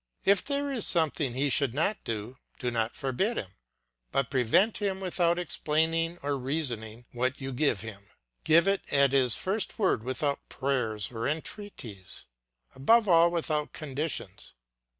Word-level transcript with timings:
If 0.25 0.43
there 0.43 0.71
is 0.71 0.87
something 0.87 1.35
he 1.35 1.51
should 1.51 1.75
not 1.75 2.03
do, 2.03 2.39
do 2.57 2.71
not 2.71 2.95
forbid 2.95 3.37
him, 3.37 3.51
but 4.11 4.31
prevent 4.31 4.79
him 4.79 4.99
without 4.99 5.37
explanation 5.37 6.17
or 6.23 6.39
reasoning; 6.39 7.05
what 7.11 7.39
you 7.39 7.51
give 7.53 7.81
him, 7.81 8.05
give 8.43 8.67
it 8.67 8.81
at 8.91 9.11
his 9.11 9.35
first 9.35 9.77
word 9.77 10.01
without 10.03 10.49
prayers 10.49 11.11
or 11.11 11.27
entreaties, 11.27 12.25
above 12.73 13.07
all 13.07 13.29
without 13.29 13.73
conditions. 13.73 14.53